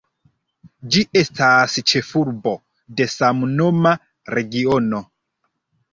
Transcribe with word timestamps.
Ĝi 0.95 1.03
estas 1.21 1.75
ĉefurbo 1.91 2.53
de 3.01 3.07
samnoma 3.17 3.95
regiono. 4.37 5.07